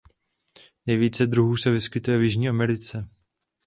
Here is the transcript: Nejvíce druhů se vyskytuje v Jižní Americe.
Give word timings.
Nejvíce 0.85 1.25
druhů 1.25 1.57
se 1.57 1.71
vyskytuje 1.71 2.17
v 2.17 2.21
Jižní 2.23 2.49
Americe. 2.49 3.09